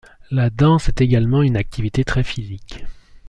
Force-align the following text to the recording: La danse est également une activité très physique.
La 0.31 0.49
danse 0.49 0.87
est 0.89 0.99
également 0.99 1.43
une 1.43 1.55
activité 1.57 2.03
très 2.03 2.23
physique. 2.23 2.85